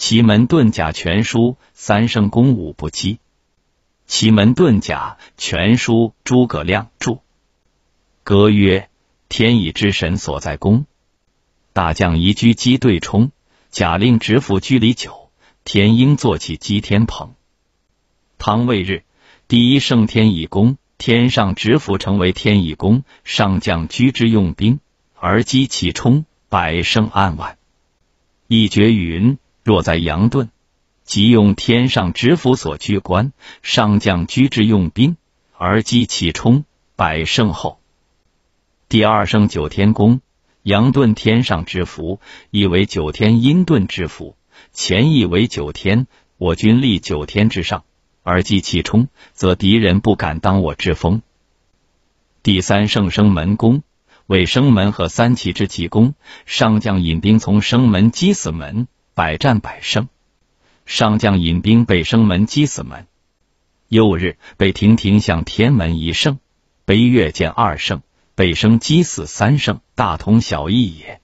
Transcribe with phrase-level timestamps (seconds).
[0.00, 3.18] 奇门遁甲全书三圣宫五不羁。
[4.06, 7.18] 奇门遁甲全书诸葛亮著。
[8.22, 8.88] 歌曰：
[9.28, 10.86] 天乙之神所在宫，
[11.74, 13.30] 大将移居鸡对冲，
[13.68, 15.30] 甲令直府居里九，
[15.64, 17.34] 天鹰坐起击天棚。
[18.38, 19.04] 汤未日，
[19.48, 24.80] 第一圣天乙宫，天上直府成为天乙宫，上将居之用兵，
[25.14, 27.58] 而击其冲，百胜安万。
[28.48, 29.36] 一绝云。
[29.62, 30.48] 若在阳遁，
[31.04, 33.32] 即用天上之府所居官，
[33.62, 35.16] 上将居之用兵，
[35.56, 36.64] 而击其冲，
[36.96, 37.78] 百胜后。
[38.88, 40.20] 第二圣九天宫，
[40.62, 42.20] 阳遁天上之福，
[42.50, 44.34] 意为九天阴遁之福，
[44.72, 46.06] 前意为九天，
[46.38, 47.84] 我军立九天之上，
[48.22, 51.22] 而击其冲，则敌人不敢当我之锋。
[52.42, 53.82] 第三圣生门宫，
[54.26, 56.14] 为生门和三气之奇功，
[56.46, 58.88] 上将引兵从生门击死门。
[59.20, 60.08] 百战百胜，
[60.86, 63.06] 上将引兵被生门击死门。
[63.86, 66.38] 又日被亭亭向天门一胜，
[66.86, 68.00] 北岳见二胜，
[68.34, 71.20] 被生击死三胜，大同小异也。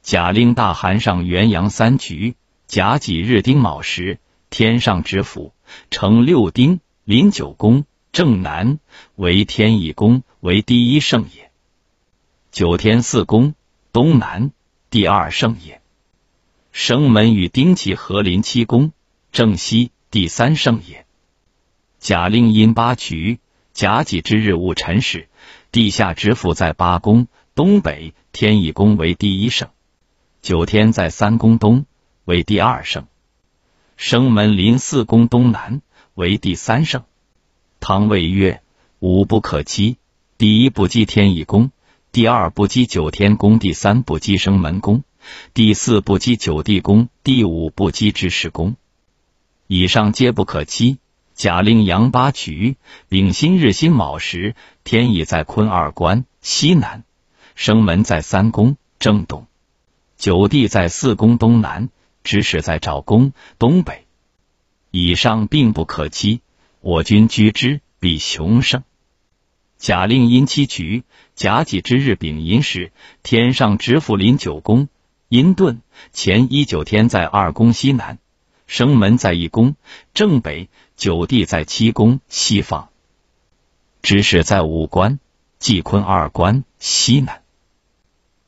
[0.00, 2.36] 甲令大寒上元阳三局，
[2.68, 5.52] 甲己日丁卯时，天上之府，
[5.90, 8.78] 成六丁，临九宫，正南
[9.16, 11.50] 为天乙宫，为第一胜也。
[12.52, 13.56] 九天四宫，
[13.90, 14.52] 东南
[14.88, 15.82] 第二胜也。
[16.72, 18.92] 生门与丁己合临七宫，
[19.32, 21.06] 正西第三圣也。
[21.98, 23.40] 甲令阴八局，
[23.72, 25.28] 甲己之日戊辰时，
[25.72, 29.68] 地下之府在八宫东北，天乙宫为第一圣。
[30.40, 31.84] 九天在三宫东，
[32.24, 33.06] 为第二圣。
[33.96, 35.82] 生门临四宫东南，
[36.14, 37.02] 为第三圣。
[37.80, 38.62] 汤谓曰：
[39.00, 39.96] 五不可欺，
[40.36, 41.72] 第一不击天乙宫，
[42.12, 45.02] 第二不击九天宫，第三不击生门宫。
[45.54, 48.76] 第四不击九地宫，第五不击知识宫，
[49.66, 50.98] 以上皆不可击。
[51.34, 52.76] 甲令阳八局，
[53.08, 57.04] 丙辛日辛卯时，天乙在坤二关西南，
[57.54, 59.46] 生门在三宫正东，
[60.16, 61.90] 九地在四宫东南，
[62.24, 64.04] 知识在赵宫东北。
[64.90, 66.40] 以上并不可击，
[66.80, 68.82] 我军居之必雄胜。
[69.76, 71.04] 甲令阴七局，
[71.36, 72.90] 甲己之日丙寅时，
[73.22, 74.88] 天上直府临九宫。
[75.28, 75.80] 阴遁
[76.14, 78.18] 前一九天在二宫西南，
[78.66, 79.76] 生门在一宫
[80.14, 82.88] 正北，九地在七宫西方，
[84.00, 85.20] 知识在五关
[85.58, 87.42] 济坤二关西南。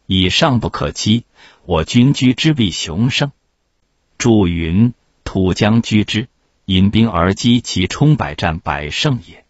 [0.07, 1.25] 以上不可击，
[1.67, 3.31] 我军居之必雄胜。
[4.17, 6.29] 祝云土将居之，
[6.65, 9.45] 引兵而击其冲，百战百胜也。